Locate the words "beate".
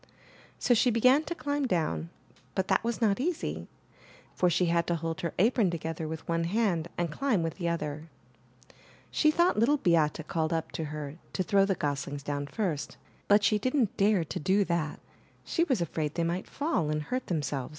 9.77-10.27